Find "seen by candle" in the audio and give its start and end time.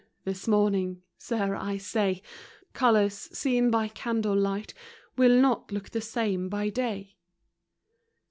3.13-4.35